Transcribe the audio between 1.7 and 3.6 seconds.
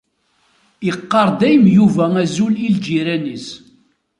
Yuba azul i lǧiran-is.